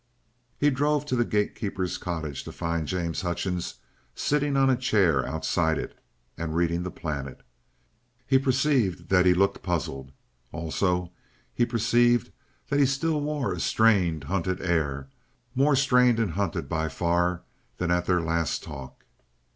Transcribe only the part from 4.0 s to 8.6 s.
sitting on a chair outside it and reading the Planet. He